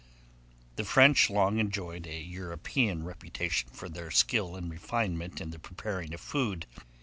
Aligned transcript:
The 0.77 0.83
French 0.83 1.29
long 1.29 1.59
enjoyed 1.59 2.07
a 2.07 2.21
European 2.23 3.03
reputation 3.03 3.69
for 3.69 3.87
their 3.87 4.09
skill 4.09 4.55
and 4.55 4.71
refinement 4.71 5.39
in 5.39 5.51
the 5.51 5.59
preparing 5.59 6.11
of 6.11 6.21
food. 6.21 6.65